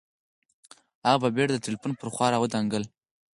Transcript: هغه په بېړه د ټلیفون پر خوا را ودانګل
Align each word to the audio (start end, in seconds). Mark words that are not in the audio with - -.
هغه 1.07 1.15
په 1.23 1.29
بېړه 1.35 1.51
د 1.55 1.61
ټلیفون 1.65 1.91
پر 1.99 2.07
خوا 2.13 2.27
را 2.31 2.37
ودانګل 2.39 2.83